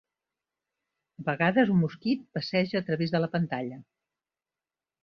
A 1.23 1.25
vegades 1.27 1.71
un 1.75 1.79
mosquit 1.83 2.25
passeja 2.39 2.81
a 2.81 2.85
través 2.89 3.17
de 3.19 3.23
la 3.25 3.31
pantalla. 3.39 3.81